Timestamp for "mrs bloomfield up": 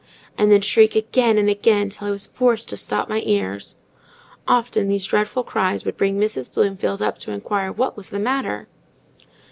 6.19-7.19